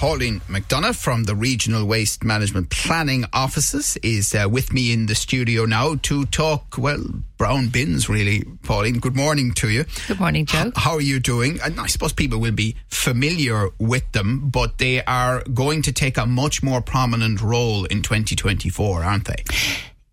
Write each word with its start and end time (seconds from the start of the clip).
Pauline 0.00 0.40
McDonagh 0.48 0.96
from 0.96 1.24
the 1.24 1.34
Regional 1.34 1.84
Waste 1.84 2.24
Management 2.24 2.70
Planning 2.70 3.26
Offices 3.34 3.98
is 4.02 4.34
uh, 4.34 4.48
with 4.48 4.72
me 4.72 4.94
in 4.94 5.04
the 5.04 5.14
studio 5.14 5.66
now 5.66 5.96
to 5.96 6.24
talk, 6.24 6.78
well, 6.78 7.04
brown 7.36 7.68
bins, 7.68 8.08
really. 8.08 8.42
Pauline, 8.62 8.98
good 8.98 9.14
morning 9.14 9.52
to 9.52 9.68
you. 9.68 9.84
Good 10.08 10.18
morning, 10.18 10.46
Joe. 10.46 10.68
H- 10.68 10.72
how 10.74 10.94
are 10.94 11.02
you 11.02 11.20
doing? 11.20 11.60
And 11.62 11.78
I 11.78 11.86
suppose 11.86 12.14
people 12.14 12.38
will 12.38 12.50
be 12.50 12.76
familiar 12.88 13.68
with 13.78 14.10
them, 14.12 14.48
but 14.48 14.78
they 14.78 15.04
are 15.04 15.42
going 15.52 15.82
to 15.82 15.92
take 15.92 16.16
a 16.16 16.24
much 16.24 16.62
more 16.62 16.80
prominent 16.80 17.42
role 17.42 17.84
in 17.84 18.00
2024, 18.00 19.04
aren't 19.04 19.26
they? 19.26 19.44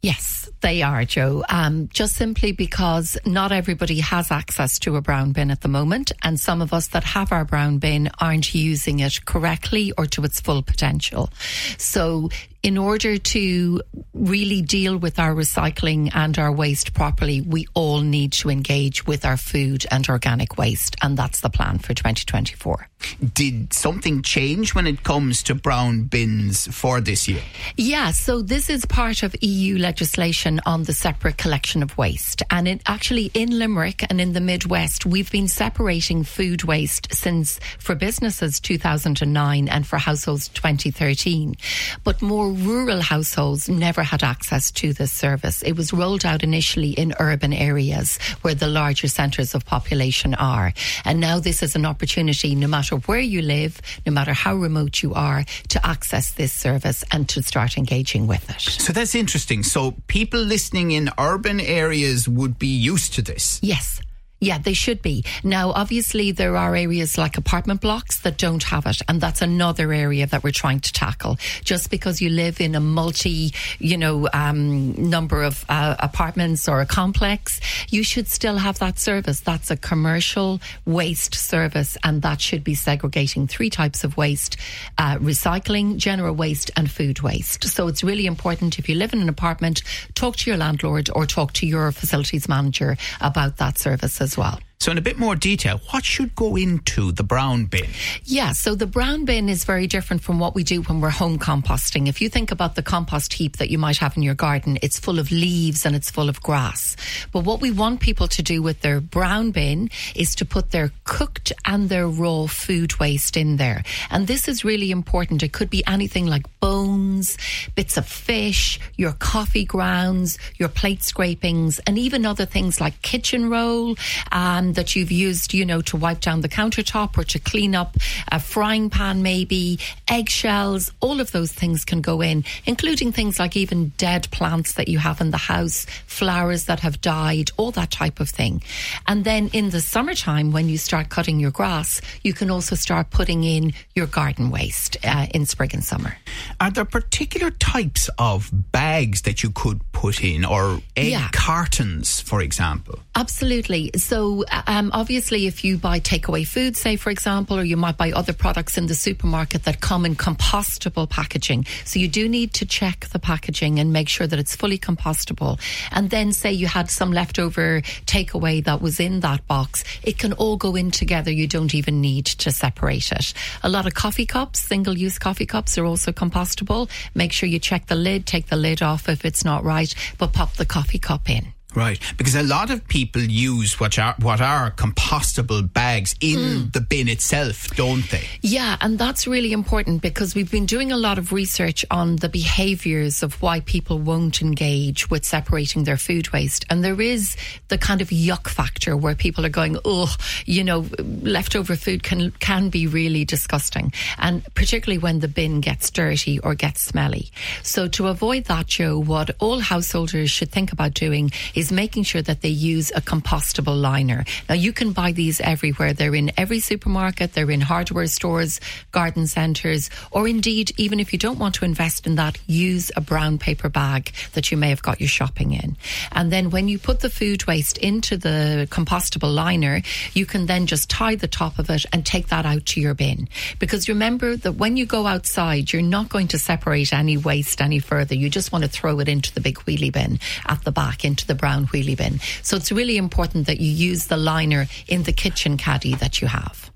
Yes, 0.02 0.47
they 0.62 0.82
are, 0.82 1.06
Joe. 1.06 1.44
Um, 1.50 1.90
just 1.94 2.16
simply 2.16 2.52
because 2.52 3.18
not 3.26 3.52
everybody 3.52 4.00
has 4.00 4.32
access 4.32 4.80
to 4.80 4.96
a 4.96 5.02
brown 5.02 5.32
bin 5.32 5.52
at 5.52 5.62
the 5.62 5.68
moment, 5.68 6.12
and 6.24 6.40
some 6.40 6.62
of 6.62 6.74
us 6.74 6.88
that 6.90 7.04
have 7.04 7.32
our 7.32 7.46
brown 7.46 7.78
bin 7.78 8.10
aren't 8.20 8.54
using 8.54 9.00
it 9.00 9.26
correctly 9.26 9.94
or 9.98 10.06
to 10.08 10.24
its 10.24 10.40
full 10.40 10.64
potential. 10.64 11.30
So 11.78 12.30
in 12.64 12.78
order 12.78 13.18
to 13.18 13.82
really 14.14 14.62
deal 14.62 14.98
with 14.98 15.20
our 15.20 15.34
recycling 15.34 16.12
and 16.14 16.38
our 16.38 16.52
waste 16.52 16.94
properly, 16.94 17.42
we 17.42 17.68
all 17.74 18.02
need 18.02 18.34
to 18.34 18.50
engage 18.50 19.06
with 19.06 19.26
our 19.26 19.38
food 19.38 19.86
and 19.92 20.08
organic 20.10 20.58
waste. 20.58 20.96
And 21.02 21.18
that's 21.18 21.42
the 21.42 21.50
plan 21.50 21.80
for 21.80 21.94
2024. 21.94 22.90
Did 23.34 23.74
something 23.74 24.24
change 24.24 24.74
when 24.74 24.88
it 24.88 25.04
comes 25.04 25.44
to 25.44 25.56
brown 25.56 26.04
bins 26.04 26.68
for 26.68 27.00
this 27.00 27.28
year? 27.28 27.42
Yeah, 27.76 28.12
so 28.12 28.42
this 28.42 28.70
is 28.70 28.86
part 28.86 29.22
of 29.22 29.36
EU 29.42 29.78
legislation 29.78 30.60
on 30.66 30.84
the 30.84 30.94
separate 30.94 31.38
collection 31.38 31.84
of 31.84 31.96
waste. 31.98 32.42
And 32.50 32.68
it 32.68 32.82
actually 32.88 33.32
in 33.34 33.58
Limerick 33.58 34.04
and 34.10 34.20
in 34.20 34.34
the 34.34 34.42
Midwest, 34.42 35.06
we've 35.06 35.32
been 35.32 35.48
separating 35.48 36.24
food 36.24 36.64
waste 36.64 37.14
since 37.14 37.60
for 37.78 37.94
businesses 37.94 38.60
2009 38.60 39.70
and 39.70 39.86
for 39.86 39.98
households 39.98 40.48
2013. 40.50 41.56
But 42.04 42.22
more 42.22 42.47
rural 42.50 43.02
households 43.02 43.70
never 43.70 44.04
had 44.04 44.24
access 44.24 44.72
to 44.72 44.94
this 44.94 45.12
service. 45.12 45.62
It 45.62 45.74
was 45.74 45.94
rolled 45.94 46.26
out 46.26 46.44
initially 46.44 46.92
in 46.92 47.14
urban 47.20 47.54
areas 47.54 48.18
where 48.42 48.56
the 48.56 48.68
larger 48.68 49.08
centres 49.08 49.56
of 49.56 49.66
population 49.66 50.34
are. 50.36 50.74
And 51.06 51.20
now 51.20 51.40
this 51.40 51.62
is 51.64 51.76
an 51.76 51.86
opportunity, 51.86 52.56
no 52.56 52.68
matter 52.68 52.96
where 52.96 53.20
you 53.20 53.42
live, 53.42 53.82
no 54.06 54.12
matter 54.12 54.34
how 54.34 54.56
remote 54.56 55.04
you 55.04 55.14
are, 55.14 55.46
to 55.70 55.86
access 55.86 56.32
this 56.32 56.54
service 56.54 57.04
and 57.12 57.28
to 57.30 57.44
start 57.44 57.78
engaging 57.78 58.28
with 58.28 58.50
it. 58.50 58.62
So 58.62 58.94
that's 58.94 59.16
interesting. 59.16 59.64
So 59.64 59.96
people 60.08 60.40
listening 60.40 60.92
in 60.92 61.10
urban 61.18 61.60
areas 61.60 62.28
would 62.28 62.58
be 62.60 62.68
used 62.68 63.14
to 63.16 63.22
this. 63.22 63.60
Yes. 63.62 64.02
Yeah, 64.40 64.60
they 64.60 64.74
should 64.74 65.02
be. 65.02 65.26
Now, 65.44 65.72
obviously, 65.72 66.32
there 66.32 66.56
are 66.58 66.76
areas 66.76 67.18
like 67.18 67.38
apartment 67.38 67.82
blocks 67.82 68.20
that 68.22 68.38
don't 68.38 68.62
have 68.64 68.86
it. 68.86 69.02
And 69.08 69.20
that's 69.20 69.42
another 69.42 69.92
area 69.92 70.28
that 70.28 70.44
we're 70.44 70.52
trying 70.52 70.80
to 70.82 70.94
tackle. 70.94 71.38
Just 71.64 71.90
because 71.90 72.22
you 72.22 72.30
live 72.30 72.62
in 72.62 72.76
a 72.76 72.80
multi, 72.80 73.52
you 73.80 73.98
know, 73.98 74.30
um, 74.34 75.10
number 75.10 75.42
of 75.42 75.66
uh, 75.70 75.96
apartments 75.98 76.70
or 76.70 76.82
a 76.82 76.86
complex, 76.86 77.60
you 77.90 78.04
should 78.04 78.28
still 78.28 78.58
have 78.58 78.78
that 78.78 79.00
service. 79.00 79.40
That's 79.40 79.72
a 79.72 79.78
commercial 79.78 80.62
waste 80.86 81.34
service. 81.34 81.98
And 82.04 82.22
that 82.22 82.40
should 82.40 82.64
be 82.64 82.76
segregating 82.76 83.48
three 83.48 83.72
types 83.72 84.04
of 84.04 84.18
waste 84.18 84.58
uh, 85.00 85.18
recycling, 85.18 85.98
general 85.98 86.36
waste, 86.36 86.70
and 86.78 86.92
food 86.92 87.22
waste. 87.22 87.64
So 87.64 87.88
it's 87.88 88.04
really 88.04 88.28
important 88.28 88.78
if 88.78 88.88
you 88.88 88.94
live 88.94 89.14
in 89.14 89.22
an 89.22 89.30
apartment, 89.30 89.82
talk 90.14 90.36
to 90.38 90.50
your 90.52 90.58
landlord 90.58 91.10
or 91.16 91.26
talk 91.26 91.54
to 91.54 91.66
your 91.66 91.92
facilities 91.92 92.48
manager 92.48 92.98
about 93.20 93.58
that 93.58 93.80
service 93.80 94.22
as 94.28 94.38
well. 94.38 94.67
So, 94.80 94.92
in 94.92 94.98
a 95.00 95.02
bit 95.02 95.18
more 95.18 95.36
detail, 95.36 95.82
what 95.90 96.06
should 96.06 96.36
go 96.36 96.56
into 96.56 97.12
the 97.12 97.24
brown 97.24 97.66
bin? 97.66 97.90
Yeah, 98.24 98.52
so 98.52 98.76
the 98.76 98.86
brown 98.86 99.26
bin 99.26 99.50
is 99.50 99.66
very 99.66 99.88
different 99.88 100.22
from 100.22 100.40
what 100.40 100.54
we 100.54 100.64
do 100.64 100.84
when 100.84 101.02
we're 101.02 101.10
home 101.10 101.40
composting. 101.40 102.08
If 102.08 102.22
you 102.22 102.30
think 102.30 102.52
about 102.52 102.76
the 102.76 102.84
compost 102.84 103.34
heap 103.34 103.58
that 103.58 103.72
you 103.72 103.80
might 103.80 103.98
have 103.98 104.16
in 104.16 104.22
your 104.22 104.36
garden, 104.36 104.78
it's 104.84 105.00
full 105.00 105.18
of 105.18 105.32
leaves 105.32 105.84
and 105.84 105.96
it's 105.96 106.12
full 106.12 106.30
of 106.30 106.44
grass. 106.44 106.96
But 107.32 107.44
what 107.44 107.60
we 107.60 107.72
want 107.72 108.02
people 108.02 108.28
to 108.28 108.44
do 108.44 108.62
with 108.62 108.82
their 108.82 109.02
brown 109.02 109.50
bin 109.50 109.90
is 110.16 110.36
to 110.36 110.46
put 110.46 110.70
their 110.70 110.92
cooked 111.06 111.52
and 111.66 111.90
their 111.90 112.08
raw 112.08 112.46
food 112.46 113.00
waste 113.00 113.36
in 113.36 113.58
there. 113.58 113.84
And 114.12 114.28
this 114.28 114.48
is 114.48 114.64
really 114.64 114.92
important. 114.92 115.42
It 115.42 115.54
could 115.54 115.72
be 115.72 115.84
anything 115.88 116.28
like 116.28 116.46
bones, 116.60 117.36
bits 117.74 117.98
of 117.98 118.08
fish, 118.08 118.80
your 118.96 119.14
coffee 119.14 119.66
grounds, 119.66 120.38
your 120.58 120.70
plate 120.70 121.02
scrapings, 121.02 121.80
and 121.80 121.98
even 121.98 122.28
other 122.28 122.46
things 122.46 122.80
like 122.80 123.02
kitchen 123.02 123.50
roll. 123.50 123.96
Um, 124.32 124.67
that 124.74 124.96
you've 124.96 125.12
used, 125.12 125.54
you 125.54 125.66
know, 125.66 125.82
to 125.84 125.98
wipe 125.98 126.22
down 126.22 126.42
the 126.42 126.50
countertop 126.50 127.18
or 127.18 127.24
to 127.26 127.40
clean 127.40 127.76
up 127.76 127.96
a 128.32 128.40
frying 128.40 128.90
pan, 128.90 129.22
maybe 129.22 129.80
eggshells, 130.08 130.92
all 131.00 131.20
of 131.20 131.32
those 131.32 131.52
things 131.52 131.86
can 131.86 132.02
go 132.02 132.22
in, 132.22 132.44
including 132.66 133.12
things 133.12 133.40
like 133.40 133.56
even 133.56 133.92
dead 133.98 134.30
plants 134.32 134.74
that 134.74 134.88
you 134.88 134.98
have 134.98 135.22
in 135.22 135.32
the 135.32 135.38
house, 135.38 135.86
flowers 136.06 136.66
that 136.66 136.80
have 136.80 137.02
died, 137.02 137.52
all 137.58 137.72
that 137.72 137.92
type 137.92 138.20
of 138.20 138.30
thing. 138.30 138.62
And 139.08 139.24
then 139.24 139.50
in 139.54 139.70
the 139.70 139.82
summertime, 139.82 140.52
when 140.52 140.70
you 140.70 140.78
start 140.78 141.10
cutting 141.10 141.40
your 141.40 141.52
grass, 141.52 142.02
you 142.24 142.34
can 142.34 142.50
also 142.50 142.76
start 142.76 143.10
putting 143.10 143.44
in 143.44 143.74
your 143.96 144.08
garden 144.08 144.50
waste 144.50 144.98
uh, 145.04 145.28
in 145.34 145.46
spring 145.46 145.72
and 145.74 145.84
summer. 145.84 146.18
Are 146.60 146.72
there 146.72 146.86
particular 146.86 147.52
types 147.52 148.10
of 148.18 148.52
bags 148.72 149.22
that 149.24 149.44
you 149.44 149.50
could 149.50 149.82
put 149.98 150.24
in 150.24 150.46
or 150.46 150.80
egg 150.96 151.10
yeah. 151.10 151.28
cartons, 151.32 152.22
for 152.22 152.40
example? 152.40 153.00
Absolutely. 153.16 153.90
So, 153.96 154.46
um, 154.68 154.92
obviously, 154.94 155.48
if 155.48 155.64
you 155.64 155.80
buy 155.80 156.00
takeaway 156.00 156.48
food, 156.48 156.78
say, 156.78 156.98
for 156.98 157.10
example, 157.10 157.58
or 157.58 157.64
you 157.64 157.78
might 157.78 157.98
buy 157.98 158.12
other 158.12 158.32
products 158.32 158.78
in 158.78 158.86
the 158.86 158.94
supermarket 158.94 159.64
that 159.64 159.82
come 159.82 160.06
in 160.06 160.16
compostable 160.16 161.10
packaging. 161.10 161.66
So, 161.84 161.98
you 161.98 162.08
do 162.08 162.30
need 162.30 162.54
to 162.54 162.66
check 162.68 163.08
the 163.08 163.18
packaging 163.18 163.80
and 163.80 163.92
make 163.92 164.08
sure 164.08 164.28
that 164.28 164.38
it's 164.38 164.56
fully 164.56 164.78
compostable. 164.78 165.60
And 165.92 166.12
then, 166.12 166.32
say 166.32 166.52
you 166.52 166.68
had 166.68 166.92
some 166.92 167.12
leftover 167.12 167.82
takeaway 168.06 168.64
that 168.66 168.84
was 168.84 169.00
in 169.00 169.22
that 169.22 169.48
box, 169.48 169.84
it 170.04 170.20
can 170.20 170.34
all 170.34 170.58
go 170.58 170.76
in 170.76 170.92
together. 170.92 171.32
You 171.32 171.48
don't 171.48 171.74
even 171.74 172.02
need 172.02 172.28
to 172.28 172.52
separate 172.52 173.12
it. 173.12 173.34
A 173.64 173.70
lot 173.70 173.88
of 173.88 173.96
coffee 173.96 174.28
cups, 174.28 174.60
single 174.60 174.96
use 174.96 175.18
coffee 175.18 175.48
cups, 175.48 175.76
are 175.76 175.86
also 175.86 176.12
compostable. 176.12 176.88
Make 177.16 177.32
sure 177.32 177.50
you 177.50 177.58
check 177.58 177.88
the 177.88 177.96
lid, 177.96 178.28
take 178.28 178.46
the 178.46 178.58
lid 178.58 178.84
off 178.84 179.10
if 179.10 179.26
it's 179.26 179.44
not 179.44 179.64
right, 179.64 179.87
but 180.18 180.34
pop 180.34 180.54
the 180.56 180.66
coffee 180.66 181.00
cup 181.00 181.30
in. 181.30 181.54
Right, 181.78 182.00
because 182.18 182.34
a 182.34 182.42
lot 182.42 182.72
of 182.72 182.88
people 182.88 183.22
use 183.22 183.80
what 183.80 184.00
are 184.00 184.16
what 184.18 184.42
are 184.42 184.72
compostable 184.72 185.72
bags 185.72 186.16
in 186.20 186.40
mm. 186.40 186.74
the 186.74 186.82
bin 186.82 187.08
itself, 187.08 187.68
don't 187.76 188.10
they? 188.10 188.26
Yeah, 188.42 188.78
and 188.82 188.98
that's 188.98 189.28
really 189.28 189.54
important 189.54 190.02
because 190.02 190.34
we've 190.34 190.50
been 190.50 190.66
doing 190.66 190.92
a 190.92 190.98
lot 190.98 191.20
of 191.20 191.32
research 191.32 191.86
on 191.92 192.16
the 192.16 192.30
behaviours 192.30 193.22
of 193.22 193.40
why 193.44 193.60
people 193.60 194.00
won't 194.00 194.42
engage 194.42 195.12
with 195.12 195.24
separating 195.24 195.84
their 195.84 195.98
food 195.98 196.34
waste, 196.34 196.66
and 196.72 196.84
there 196.84 197.00
is 197.00 197.38
the 197.68 197.78
kind 197.78 198.02
of 198.02 198.10
yuck 198.10 198.48
factor 198.48 198.98
where 198.98 199.14
people 199.14 199.46
are 199.46 199.50
going, 199.50 199.78
oh, 199.86 200.12
you 200.48 200.64
know, 200.64 200.88
leftover 201.22 201.76
food 201.76 202.02
can 202.02 202.32
can 202.40 202.70
be 202.70 202.88
really 202.88 203.24
disgusting, 203.24 203.94
and 204.18 204.44
particularly 204.56 204.98
when 204.98 205.20
the 205.20 205.28
bin 205.28 205.62
gets 205.62 205.92
dirty 205.92 206.40
or 206.40 206.56
gets 206.56 206.82
smelly. 206.82 207.30
So 207.62 207.88
to 207.90 208.08
avoid 208.08 208.46
that, 208.46 208.66
Joe, 208.66 208.98
what 208.98 209.30
all 209.38 209.60
householders 209.60 210.32
should 210.32 210.52
think 210.52 210.72
about 210.74 210.96
doing 210.96 211.30
is 211.54 211.67
making 211.72 212.04
sure 212.04 212.22
that 212.22 212.42
they 212.42 212.50
use 212.50 212.92
a 212.96 213.02
compostable 213.02 213.80
liner. 213.80 214.26
Now, 214.50 214.56
you 214.56 214.74
can 214.74 214.92
buy 214.92 215.12
these 215.12 215.40
everywhere. 215.42 215.94
They're 215.94 216.16
in 216.16 216.32
every 216.38 216.60
supermarket, 216.60 217.34
they're 217.34 217.52
in 217.52 217.62
hardware 217.62 218.08
stores, 218.08 218.60
garden 218.92 219.28
centres, 219.28 219.90
or 220.12 220.28
indeed, 220.28 220.72
even 220.78 221.00
if 221.00 221.14
you 221.14 221.20
don't 221.20 221.40
want 221.40 221.56
to 221.56 221.66
invest 221.66 222.08
in 222.08 222.16
that, 222.16 222.38
use 222.48 222.92
a 222.96 223.02
brown 223.02 223.38
paper 223.38 223.70
bag 223.70 224.12
that 224.34 224.52
you 224.52 224.58
may 224.58 224.70
have 224.70 224.82
got 224.82 225.00
your 225.00 225.10
shopping 225.10 225.54
in. 225.54 225.78
And 226.12 226.32
then 226.32 226.50
when 226.50 226.68
you 226.68 226.80
put 226.80 227.00
the 227.00 227.10
food 227.10 227.46
waste 227.48 227.78
into 227.78 228.18
the 228.18 228.68
compostable 228.70 229.34
liner, 229.34 229.82
you 230.14 230.26
can 230.26 230.46
then 230.46 230.68
just 230.68 230.90
tie 230.90 231.16
the 231.16 231.28
top 231.28 231.60
of 231.60 231.70
it 231.70 231.86
and 231.92 232.06
take 232.06 232.28
that 232.28 232.46
out 232.46 232.66
to 232.68 232.82
your 232.82 232.94
bin. 232.94 233.28
Because 233.60 233.90
remember 233.90 234.36
that 234.36 234.54
when 234.54 234.78
you 234.78 234.86
go 234.86 235.08
outside, 235.08 235.72
you're 235.72 235.82
not 235.82 236.10
going 236.10 236.28
to 236.30 236.40
separate 236.40 236.94
any 236.94 237.18
waste 237.18 237.62
any 237.62 237.80
further. 237.80 238.16
You 238.16 238.30
just 238.30 238.52
want 238.52 238.64
to 238.64 238.70
throw 238.70 239.00
it 239.00 239.10
into 239.10 239.34
the 239.34 239.42
big 239.42 239.58
wheelie 239.60 239.92
bin 239.92 240.20
at 240.46 240.64
the 240.64 240.72
back, 240.72 241.04
into 241.04 241.26
the 241.26 241.36
brown 241.36 241.47
brown 241.48 241.68
wheelie 241.68 241.96
bin. 241.96 242.20
So 242.44 242.58
it's 242.58 242.74
really 242.74 242.98
important 242.98 243.48
that 243.48 243.62
you 243.62 243.72
use 243.72 244.08
the 244.08 244.18
liner 244.18 244.68
in 244.88 245.04
the 245.04 245.14
kitchen 245.14 245.56
caddy 245.56 245.96
that 245.96 246.22
you 246.22 246.28
have. 246.28 246.70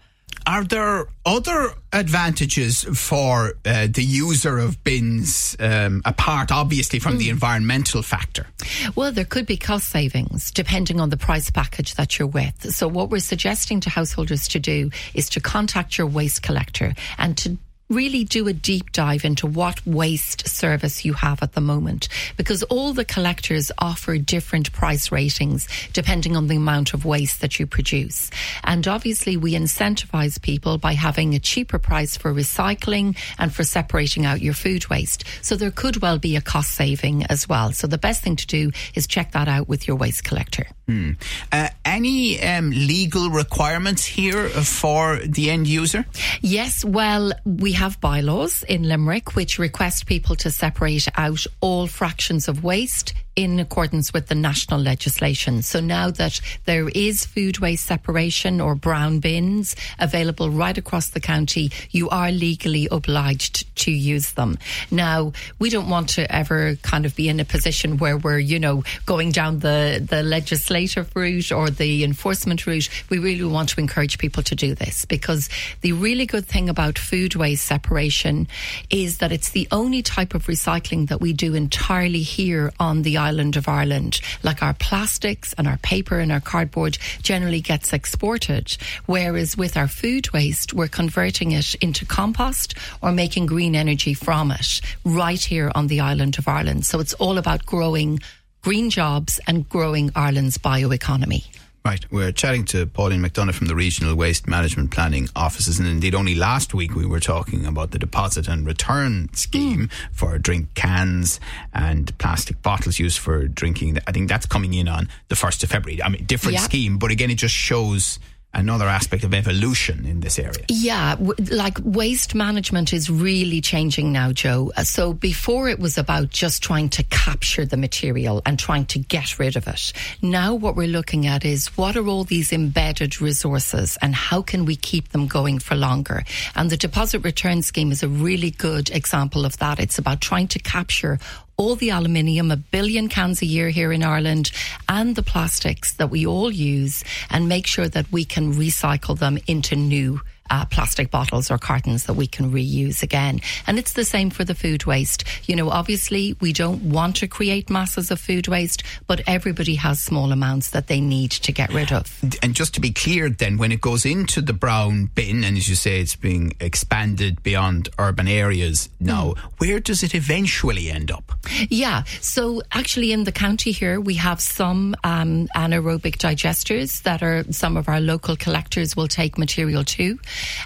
Are 0.48 0.64
there 0.64 1.08
other 1.26 1.74
advantages 1.94 2.84
for 3.10 3.54
uh, 3.66 3.88
the 3.92 4.04
user 4.04 4.58
of 4.58 4.82
bins, 4.84 5.56
um, 5.60 6.02
apart 6.06 6.52
obviously 6.52 7.00
from 7.00 7.16
mm. 7.16 7.20
the 7.20 7.30
environmental 7.30 8.02
factor? 8.02 8.48
Well, 8.96 9.12
there 9.12 9.26
could 9.26 9.46
be 9.46 9.58
cost 9.58 9.90
savings 9.90 10.52
depending 10.52 11.00
on 11.02 11.10
the 11.10 11.18
price 11.18 11.52
package 11.52 11.96
that 11.96 12.18
you're 12.18 12.28
with. 12.28 12.72
So, 12.72 12.88
what 12.88 13.10
we're 13.10 13.20
suggesting 13.20 13.82
to 13.82 13.90
householders 13.90 14.48
to 14.50 14.60
do 14.60 14.90
is 15.14 15.30
to 15.32 15.42
contact 15.42 15.98
your 15.98 16.08
waste 16.08 16.42
collector 16.42 16.96
and 17.18 17.38
to 17.40 17.58
really 17.92 18.24
do 18.24 18.48
a 18.48 18.54
deep 18.54 18.92
dive 18.94 19.26
into 19.26 19.46
what 19.46 19.86
waste 19.86 20.48
service 20.48 21.04
you 21.04 21.14
have 21.14 21.44
at 21.44 21.54
the 21.54 21.62
moment 21.62 22.08
because 22.38 22.64
all 22.64 22.94
the 22.94 23.06
collectors 23.06 23.72
offer 23.78 24.18
different 24.18 24.72
price 24.72 25.12
ratings 25.12 25.68
depending 25.94 26.36
on 26.36 26.48
the 26.48 26.56
amount 26.56 26.94
of 26.94 27.06
waste 27.06 27.42
that 27.42 27.60
you 27.60 27.68
produce. 27.68 28.32
And 28.64 28.88
obviously, 28.88 29.38
we 29.38 29.54
incentivize 29.54 30.42
people 30.42 30.78
by 30.78 30.94
having 30.94 31.36
a 31.36 31.40
cheaper 31.40 31.80
price 31.80 32.16
for 32.16 32.34
recycling 32.34 33.18
and 33.38 33.54
for 33.54 33.64
separating 33.64 34.26
out 34.26 34.42
your 34.42 34.54
food 34.54 34.90
waste. 34.90 35.26
So 35.42 35.56
there 35.56 35.72
could 35.72 36.02
well 36.02 36.18
be 36.18 36.36
a 36.36 36.42
cost 36.42 36.72
saving 36.72 37.26
as 37.26 37.50
well. 37.50 37.74
So 37.74 37.88
the 37.88 37.98
best 37.98 38.24
thing 38.24 38.38
to 38.38 38.48
do 38.48 38.72
is 38.96 39.06
check 39.06 39.34
that 39.34 39.48
out 39.48 39.68
with 39.68 39.88
your 39.88 39.98
waste 39.98 40.24
collector. 40.24 40.68
Hmm. 40.88 41.12
Uh, 41.52 41.70
any 41.86 42.42
um, 42.42 42.72
legal 42.72 43.30
requirements 43.30 44.06
here 44.06 44.50
for 44.50 45.20
the 45.26 45.50
end 45.50 45.68
user? 45.68 46.06
Yes, 46.42 46.84
well, 46.84 47.32
we 47.46 47.72
have 47.82 48.00
bylaws 48.00 48.62
in 48.70 48.84
Limerick 48.84 49.36
which 49.36 49.58
request 49.58 50.06
people 50.06 50.36
to 50.36 50.52
separate 50.52 51.08
out 51.18 51.44
all 51.62 51.88
fractions 51.88 52.48
of 52.48 52.64
waste 52.64 53.16
in 53.36 53.60
accordance 53.60 54.14
with 54.14 54.28
the 54.28 54.36
national 54.36 54.80
legislation. 54.80 55.62
So 55.62 55.80
now 55.80 56.12
that 56.12 56.40
there 56.66 56.90
is 56.90 57.26
food 57.26 57.60
waste 57.60 57.86
separation 57.86 58.60
or 58.60 58.76
brown 58.76 59.20
bins 59.20 59.76
available 60.00 60.50
right 60.50 60.78
across 60.78 61.10
the 61.10 61.20
county, 61.20 61.72
you 61.92 62.10
are 62.10 62.32
legally 62.32 62.88
obliged 62.92 63.74
to 63.78 63.92
use 63.92 64.34
them. 64.34 64.58
Now, 64.90 65.32
we 65.60 65.70
don't 65.70 65.90
want 65.90 66.10
to 66.10 66.34
ever 66.34 66.76
kind 66.82 67.06
of 67.06 67.16
be 67.16 67.30
in 67.30 67.40
a 67.40 67.46
position 67.46 67.98
where 67.98 68.18
we're, 68.18 68.40
you 68.40 68.60
know, 68.60 68.84
going 69.06 69.32
down 69.32 69.60
the, 69.60 70.06
the 70.06 70.24
legislative 70.24 71.16
route 71.16 71.52
or 71.52 71.70
the 71.70 72.04
enforcement 72.04 72.68
route. 72.68 72.90
We 73.10 73.20
really 73.20 73.46
want 73.46 73.70
to 73.70 73.80
encourage 73.80 74.18
people 74.18 74.44
to 74.44 74.56
do 74.56 74.76
this 74.76 75.06
because 75.06 75.50
the 75.82 75.94
really 75.94 76.26
good 76.26 76.46
thing 76.46 76.70
about 76.70 77.00
food 77.00 77.36
waste 77.36 77.66
separation 77.66 78.48
is 78.90 79.20
that 79.20 79.32
it's 79.32 79.52
the 79.52 79.68
only 79.72 80.02
type 80.02 80.34
of 80.34 80.48
recycling 80.48 81.08
that 81.10 81.22
we 81.22 81.34
do 81.34 81.56
entirely 81.56 82.22
here 82.22 82.74
on 82.80 83.04
the 83.04 83.18
island 83.28 83.56
of 83.58 83.68
Ireland. 83.68 84.20
Like 84.44 84.62
our 84.64 84.74
plastics 84.74 85.54
and 85.58 85.68
our 85.68 85.78
paper 85.78 86.20
and 86.20 86.32
our 86.32 86.40
cardboard 86.40 86.98
generally 87.22 87.62
gets 87.62 87.94
exported, 87.94 88.78
whereas 89.06 89.58
with 89.58 89.78
our 89.78 89.88
food 89.88 90.32
waste, 90.34 90.74
we're 90.74 90.88
converting 90.88 91.52
it 91.52 91.76
into 91.76 92.06
compost 92.06 92.76
or 93.02 93.12
making 93.12 93.46
green 93.46 93.76
energy 93.76 94.14
from 94.14 94.52
it 94.52 94.82
right 95.06 95.44
here 95.44 95.72
on 95.76 95.88
the 95.88 96.00
island 96.00 96.38
of 96.38 96.48
Ireland. 96.48 96.86
So 96.86 97.00
it's 97.00 97.14
all 97.16 97.38
about 97.38 97.66
growing 97.66 98.20
green 98.62 98.90
jobs 98.90 99.40
and 99.48 99.68
growing 99.68 100.12
Ireland's 100.16 100.58
bioeconomy. 100.58 101.44
Right. 101.84 102.06
We're 102.12 102.32
chatting 102.32 102.66
to 102.66 102.86
Pauline 102.86 103.24
McDonagh 103.24 103.56
from 103.56 103.66
the 103.66 103.74
Regional 103.74 104.16
Waste 104.16 104.48
Management 104.48 104.92
Planning 104.92 105.30
Offices. 105.36 105.80
And 105.80 105.88
indeed, 105.88 106.14
only 106.14 106.36
last 106.36 106.76
week 106.76 106.94
we 106.94 107.08
were 107.08 107.20
talking 107.20 107.66
about 107.66 107.90
the 107.90 107.98
deposit 107.98 108.48
and 108.48 108.68
return 108.68 109.34
scheme 109.34 109.88
mm. 109.88 109.92
for 110.12 110.38
drink 110.38 110.76
cans 110.76 111.40
and 111.74 112.16
plastic 112.20 112.62
bottles 112.62 113.00
used 113.00 113.18
for 113.18 113.48
drinking. 113.48 113.98
I 114.06 114.12
think 114.12 114.30
that's 114.30 114.46
coming 114.46 114.76
in 114.76 114.88
on 114.88 115.10
the 115.30 115.36
1st 115.36 115.64
of 115.64 115.72
February. 115.72 116.04
I 116.04 116.10
mean, 116.10 116.24
different 116.26 116.54
yeah. 116.54 116.62
scheme, 116.62 117.00
but 117.00 117.10
again, 117.10 117.32
it 117.32 117.36
just 117.36 117.56
shows 117.56 118.20
another 118.54 118.88
aspect 118.88 119.24
of 119.24 119.34
evolution 119.34 120.06
in 120.06 120.20
this 120.20 120.38
area. 120.38 120.66
Yeah, 120.68 121.16
w- 121.16 121.34
like 121.52 121.78
waste 121.84 122.36
management 122.36 122.94
is 122.94 123.10
really 123.10 123.62
changing 123.62 124.12
now, 124.12 124.32
Joe. 124.32 124.72
Uh, 124.76 124.84
so 124.84 125.14
before 125.14 125.70
it 125.70 125.80
was 125.80 125.98
about 125.98 126.30
just 126.30 126.62
trying 126.62 126.90
to 126.90 127.04
capture 127.04 127.66
the 127.66 127.78
material 127.78 128.42
and 128.46 128.60
trying 128.60 128.86
to 128.88 129.00
get 129.00 129.40
rid 129.40 129.56
of 129.56 129.68
it. 129.68 129.94
Now 130.22 130.54
what 130.54 130.76
we're 130.76 130.88
looking 130.88 131.28
at 131.28 131.46
is 131.46 131.68
what 131.78 131.96
are 131.96 132.08
all 132.08 132.24
these 132.24 132.52
embedded 132.52 133.22
resources 133.22 133.98
and 134.02 134.14
how 134.14 134.42
can 134.42 134.66
we 134.66 134.76
keep 134.76 135.10
them 135.10 135.28
going 135.28 135.60
for 135.60 135.76
longer? 135.76 136.24
And 136.56 136.70
the 136.70 136.78
deposit 136.78 137.20
return 137.20 137.62
scheme 137.62 137.92
is 137.92 138.04
a 138.04 138.10
really 138.10 138.52
good 138.52 138.90
example 138.90 139.46
of 139.46 139.58
that. 139.58 139.80
It's 139.80 139.98
about 139.98 140.22
trying 140.22 140.48
to 140.50 140.60
capture 140.60 141.20
all 141.58 141.76
the 141.76 141.90
aluminium, 141.90 142.52
a 142.52 142.58
billion 142.58 143.10
cans 143.10 143.42
a 143.42 143.46
year 143.46 143.70
here 143.70 143.92
in 143.92 144.04
Ireland, 144.04 144.52
and 144.90 145.16
the 145.16 145.24
plastics 145.24 145.94
that 145.94 146.10
we 146.10 146.26
all 146.26 146.52
use, 146.52 147.04
and 147.30 147.48
make 147.48 147.68
sure 147.68 147.88
that 147.90 148.12
we 148.12 148.26
can 148.26 148.54
recycle 148.54 149.18
them 149.18 149.38
into 149.48 149.76
new 149.76 150.22
uh, 150.52 150.66
plastic 150.66 151.10
bottles 151.10 151.50
or 151.50 151.58
cartons 151.58 152.04
that 152.06 152.14
we 152.14 152.28
can 152.28 152.52
reuse 152.52 153.02
again. 153.02 153.40
And 153.66 153.80
it's 153.80 153.94
the 153.94 154.06
same 154.06 154.30
for 154.30 154.44
the 154.44 154.54
food 154.54 154.86
waste. 154.86 155.24
You 155.48 155.56
know, 155.56 155.70
obviously, 155.70 156.36
we 156.42 156.54
don't 156.54 156.84
want 156.84 157.16
to 157.18 157.28
create 157.28 157.70
masses 157.70 158.12
of 158.12 158.20
food 158.20 158.48
waste, 158.48 158.84
but 159.08 159.22
everybody 159.26 159.76
has 159.76 160.02
small 160.02 160.32
amounts 160.32 160.72
that 160.72 160.88
they 160.88 161.00
need 161.00 161.32
to 161.32 161.52
get 161.52 161.74
rid 161.74 161.92
of. 161.92 162.20
And 162.44 162.54
just 162.54 162.74
to 162.76 162.82
be 162.82 162.92
clear, 162.92 163.30
then, 163.30 163.58
when 163.58 163.72
it 163.72 163.82
goes 163.82 164.06
into 164.06 164.42
the 164.42 164.54
brown 164.54 165.06
bin, 165.16 165.44
and 165.44 165.56
as 165.58 165.70
you 165.70 165.76
say, 165.76 166.02
it's 166.02 166.18
being 166.18 166.54
expanded 166.60 167.42
beyond 167.42 167.90
urban 167.98 168.28
areas 168.28 168.90
now, 169.00 169.34
mm. 169.34 169.38
where 169.58 169.80
does 169.80 170.04
it 170.04 170.14
eventually 170.14 170.92
end 170.92 171.12
up? 171.12 171.32
Yeah. 171.70 172.04
So, 172.20 172.62
actually, 172.74 173.14
in 173.14 173.24
the 173.24 173.32
county 173.32 173.72
here, 173.72 174.02
we 174.02 174.16
have 174.16 174.42
some 174.42 174.96
um, 175.06 175.48
anaerobic 175.56 176.18
digesters 176.18 177.04
that 177.04 177.24
are 177.24 177.46
some 177.52 177.78
of 177.78 177.88
our 177.88 178.02
local 178.02 178.36
collectors 178.36 178.98
will 178.98 179.08
take 179.08 179.38
material 179.38 179.86
to. 179.86 180.20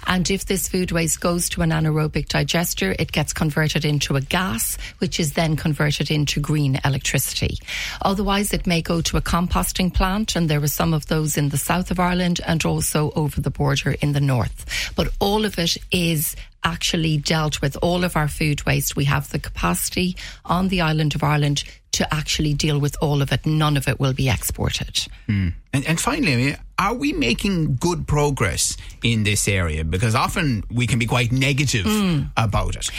And 0.06 0.30
if 0.30 0.46
this 0.46 0.68
food 0.68 0.92
waste 0.92 1.20
goes 1.20 1.48
to 1.50 1.62
an 1.62 1.70
anaerobic 1.70 2.28
digester, 2.28 2.94
it 2.98 3.12
gets 3.12 3.32
converted 3.32 3.84
into 3.84 4.16
a 4.16 4.20
gas, 4.20 4.78
which 4.98 5.20
is 5.20 5.32
then 5.32 5.56
converted 5.56 6.10
into 6.10 6.40
green 6.40 6.78
electricity. 6.84 7.58
Otherwise, 8.02 8.52
it 8.52 8.66
may 8.66 8.82
go 8.82 9.00
to 9.02 9.16
a 9.16 9.22
composting 9.22 9.92
plant, 9.92 10.36
and 10.36 10.48
there 10.48 10.62
are 10.62 10.68
some 10.68 10.94
of 10.94 11.06
those 11.06 11.36
in 11.36 11.48
the 11.50 11.58
south 11.58 11.90
of 11.90 12.00
Ireland 12.00 12.40
and 12.46 12.64
also 12.64 13.10
over 13.16 13.40
the 13.40 13.50
border 13.50 13.92
in 14.00 14.12
the 14.12 14.20
north. 14.20 14.92
But 14.96 15.08
all 15.20 15.44
of 15.44 15.58
it 15.58 15.76
is 15.90 16.36
actually 16.64 17.16
dealt 17.16 17.62
with 17.62 17.76
all 17.80 18.02
of 18.02 18.16
our 18.16 18.28
food 18.28 18.66
waste. 18.66 18.96
We 18.96 19.04
have 19.04 19.30
the 19.30 19.38
capacity 19.38 20.16
on 20.44 20.68
the 20.68 20.80
island 20.80 21.14
of 21.14 21.22
Ireland 21.22 21.62
to 21.92 22.12
actually 22.12 22.54
deal 22.54 22.78
with 22.78 22.96
all 23.00 23.22
of 23.22 23.32
it. 23.32 23.46
None 23.46 23.76
of 23.76 23.88
it 23.88 24.00
will 24.00 24.12
be 24.12 24.28
exported. 24.28 25.06
Mm. 25.28 25.54
And, 25.72 25.86
and, 25.86 26.00
finally, 26.00 26.32
I 26.32 26.36
mean, 26.36 26.56
are 26.78 26.94
we 26.94 27.12
making 27.12 27.76
good 27.76 28.06
progress 28.06 28.76
in 29.02 29.24
this 29.24 29.48
area? 29.48 29.84
Because 29.84 30.14
often 30.14 30.64
we 30.70 30.86
can 30.86 30.98
be 30.98 31.06
quite 31.06 31.32
negative 31.32 31.86
mm. 31.86 32.30
about 32.36 32.76
it. 32.76 32.90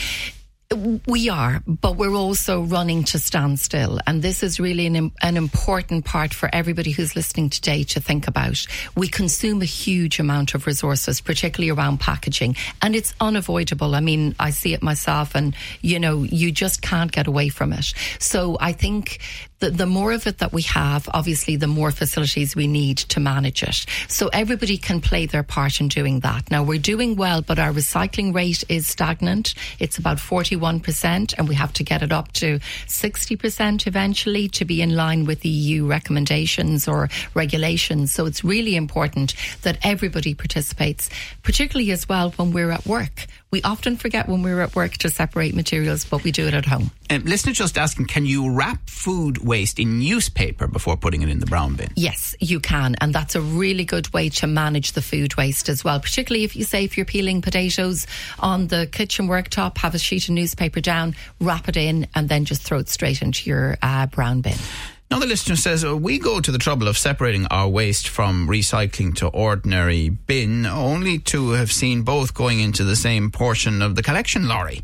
We 1.05 1.29
are, 1.29 1.63
but 1.65 1.95
we're 1.95 2.13
also 2.13 2.63
running 2.63 3.05
to 3.05 3.19
standstill. 3.19 4.01
And 4.05 4.21
this 4.21 4.43
is 4.43 4.59
really 4.59 4.85
an, 4.85 5.13
an 5.21 5.37
important 5.37 6.03
part 6.03 6.33
for 6.33 6.49
everybody 6.51 6.91
who's 6.91 7.15
listening 7.15 7.49
today 7.49 7.83
to 7.83 8.01
think 8.01 8.27
about. 8.27 8.65
We 8.93 9.07
consume 9.07 9.61
a 9.61 9.65
huge 9.65 10.19
amount 10.19 10.55
of 10.55 10.67
resources, 10.67 11.21
particularly 11.21 11.71
around 11.71 12.01
packaging, 12.01 12.57
and 12.81 12.97
it's 12.97 13.13
unavoidable. 13.21 13.95
I 13.95 14.01
mean, 14.01 14.35
I 14.41 14.49
see 14.49 14.73
it 14.73 14.83
myself, 14.83 15.35
and 15.35 15.55
you 15.79 16.01
know, 16.01 16.23
you 16.23 16.51
just 16.51 16.81
can't 16.81 17.13
get 17.13 17.27
away 17.27 17.47
from 17.47 17.71
it. 17.71 17.93
So 18.19 18.57
I 18.59 18.73
think 18.73 19.19
the, 19.59 19.71
the 19.71 19.85
more 19.85 20.11
of 20.11 20.27
it 20.27 20.37
that 20.37 20.53
we 20.53 20.61
have, 20.63 21.09
obviously, 21.13 21.55
the 21.55 21.67
more 21.67 21.91
facilities 21.91 22.55
we 22.55 22.67
need 22.67 22.97
to 22.97 23.19
manage 23.19 23.63
it. 23.63 23.85
So 24.07 24.27
everybody 24.27 24.77
can 24.77 25.01
play 25.01 25.25
their 25.25 25.43
part 25.43 25.81
in 25.81 25.87
doing 25.87 26.19
that. 26.21 26.49
Now, 26.51 26.63
we're 26.63 26.79
doing 26.79 27.15
well, 27.15 27.41
but 27.41 27.57
our 27.57 27.71
recycling 27.71 28.33
rate 28.33 28.63
is 28.69 28.87
stagnant. 28.87 29.53
It's 29.79 29.97
about 29.97 30.17
41%, 30.17 31.33
and 31.37 31.47
we 31.47 31.55
have 31.55 31.73
to 31.73 31.83
get 31.83 32.03
it 32.03 32.11
up 32.11 32.31
to 32.33 32.59
60% 32.59 33.87
eventually 33.87 34.47
to 34.49 34.65
be 34.65 34.81
in 34.81 34.95
line 34.95 35.25
with 35.25 35.45
EU 35.45 35.87
recommendations 35.87 36.87
or 36.87 37.09
regulations. 37.33 38.13
So 38.13 38.25
it's 38.25 38.43
really 38.43 38.75
important 38.75 39.33
that 39.63 39.79
everybody 39.83 40.33
participates, 40.33 41.09
particularly 41.43 41.91
as 41.91 42.07
well 42.07 42.31
when 42.31 42.51
we're 42.51 42.71
at 42.71 42.85
work. 42.85 43.25
We 43.49 43.61
often 43.63 43.97
forget 43.97 44.27
when 44.27 44.43
we're 44.43 44.61
at 44.61 44.75
work 44.75 44.93
to 44.97 45.09
separate 45.09 45.55
materials, 45.55 46.05
but 46.05 46.23
we 46.23 46.31
do 46.31 46.47
it 46.47 46.53
at 46.53 46.65
home. 46.65 46.91
Um, 47.09 47.23
listener 47.23 47.53
just 47.53 47.77
asking, 47.77 48.07
can 48.07 48.25
you 48.25 48.51
wrap 48.51 48.89
food 48.89 49.37
waste 49.37 49.79
in 49.79 49.99
newspaper 49.99 50.67
before 50.67 50.97
putting 50.97 51.21
it 51.21 51.29
in 51.29 51.39
the 51.39 51.45
brown 51.45 51.75
bin? 51.75 51.89
Yes, 51.95 52.35
you 52.39 52.59
can. 52.59 52.95
And 52.99 53.13
that's 53.13 53.35
a 53.35 53.41
really 53.41 53.85
good 53.85 54.11
way 54.13 54.29
to 54.29 54.47
manage 54.47 54.91
the 54.91 55.01
food 55.01 55.35
waste 55.37 55.69
as 55.69 55.83
well. 55.83 55.99
Particularly 55.99 56.43
if 56.43 56.55
you 56.55 56.65
say 56.65 56.83
if 56.83 56.97
you're 56.97 57.05
peeling 57.05 57.41
potatoes 57.41 58.07
on 58.39 58.67
the 58.67 58.87
kitchen 58.91 59.27
worktop, 59.27 59.77
have 59.77 59.95
a 59.95 59.99
sheet 59.99 60.27
of 60.27 60.35
newspaper 60.35 60.81
down, 60.81 61.15
wrap 61.39 61.69
it 61.69 61.77
in, 61.77 62.07
and 62.13 62.27
then 62.27 62.43
just 62.43 62.61
throw 62.63 62.79
it 62.79 62.89
straight 62.89 63.21
into 63.21 63.49
your 63.49 63.77
uh, 63.81 64.07
brown 64.07 64.41
bin. 64.41 64.57
Now, 65.09 65.19
the 65.19 65.25
listener 65.25 65.55
says, 65.55 65.85
oh, 65.85 65.95
We 65.95 66.19
go 66.19 66.41
to 66.41 66.51
the 66.51 66.57
trouble 66.57 66.89
of 66.89 66.97
separating 66.97 67.47
our 67.47 67.69
waste 67.69 68.09
from 68.09 68.49
recycling 68.49 69.15
to 69.15 69.27
ordinary 69.27 70.09
bin, 70.09 70.65
only 70.65 71.19
to 71.19 71.51
have 71.51 71.71
seen 71.71 72.01
both 72.01 72.33
going 72.33 72.59
into 72.59 72.83
the 72.83 72.97
same 72.97 73.31
portion 73.31 73.81
of 73.81 73.95
the 73.95 74.03
collection 74.03 74.49
lorry. 74.49 74.81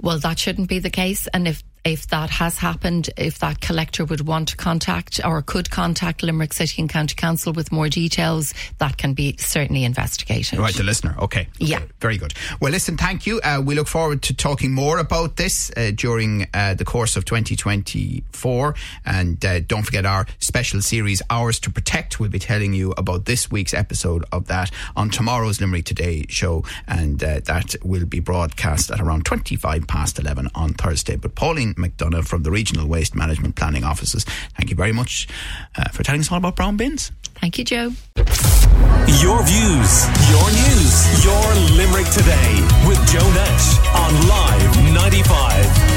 Well, 0.00 0.18
that 0.18 0.38
shouldn't 0.38 0.68
be 0.68 0.78
the 0.78 0.90
case. 0.90 1.26
And 1.28 1.46
if 1.48 1.62
if 1.84 2.08
that 2.08 2.30
has 2.30 2.58
happened, 2.58 3.10
if 3.16 3.38
that 3.38 3.60
collector 3.60 4.04
would 4.04 4.26
want 4.26 4.48
to 4.48 4.56
contact 4.56 5.20
or 5.24 5.40
could 5.42 5.70
contact 5.70 6.22
Limerick 6.22 6.52
City 6.52 6.82
and 6.82 6.90
County 6.90 7.14
Council 7.14 7.52
with 7.52 7.70
more 7.70 7.88
details, 7.88 8.54
that 8.78 8.96
can 8.96 9.14
be 9.14 9.36
certainly 9.38 9.84
investigated. 9.84 10.58
Right, 10.58 10.74
the 10.74 10.82
listener. 10.82 11.14
Okay. 11.20 11.48
Yeah. 11.58 11.82
Very 12.00 12.18
good. 12.18 12.34
Well, 12.60 12.72
listen, 12.72 12.96
thank 12.96 13.26
you. 13.26 13.40
Uh, 13.40 13.62
we 13.64 13.74
look 13.74 13.86
forward 13.86 14.22
to 14.22 14.34
talking 14.34 14.72
more 14.72 14.98
about 14.98 15.36
this 15.36 15.70
uh, 15.76 15.92
during 15.94 16.48
uh, 16.52 16.74
the 16.74 16.84
course 16.84 17.16
of 17.16 17.24
2024. 17.24 18.74
And 19.04 19.44
uh, 19.44 19.60
don't 19.60 19.84
forget 19.84 20.04
our 20.04 20.26
special 20.38 20.80
series, 20.82 21.22
Ours 21.30 21.60
to 21.60 21.70
Protect. 21.70 22.18
We'll 22.18 22.30
be 22.30 22.38
telling 22.38 22.72
you 22.72 22.94
about 22.96 23.26
this 23.26 23.50
week's 23.50 23.74
episode 23.74 24.24
of 24.32 24.46
that 24.48 24.72
on 24.96 25.10
tomorrow's 25.10 25.60
Limerick 25.60 25.84
Today 25.84 26.26
show. 26.28 26.64
And 26.88 27.22
uh, 27.22 27.40
that 27.44 27.76
will 27.84 28.06
be 28.06 28.18
broadcast 28.18 28.90
at 28.90 29.00
around 29.00 29.24
25 29.24 29.86
past 29.86 30.18
11 30.18 30.48
on 30.54 30.74
Thursday. 30.74 31.14
But 31.16 31.34
Pauline 31.36 31.74
McDonagh 31.76 32.26
from 32.26 32.42
the 32.42 32.50
Regional 32.50 32.86
Waste 32.86 33.14
Management 33.14 33.56
Planning 33.56 33.84
Offices. 33.84 34.24
Thank 34.56 34.70
you 34.70 34.76
very 34.76 34.92
much 34.92 35.28
uh, 35.76 35.88
for 35.90 36.02
telling 36.02 36.20
us 36.20 36.30
all 36.30 36.38
about 36.38 36.56
brown 36.56 36.76
bins. 36.76 37.12
Thank 37.36 37.58
you, 37.58 37.64
Joe. 37.64 37.92
Your 39.20 39.42
views, 39.44 40.06
your 40.28 40.46
news, 40.50 41.24
your 41.24 41.76
Limerick 41.76 42.08
today 42.10 42.60
with 42.88 42.98
Joe 43.08 43.28
Nash 43.34 43.78
on 43.94 44.28
Live 44.28 44.94
95. 44.94 45.95